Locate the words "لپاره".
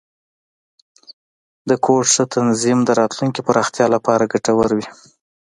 3.95-4.29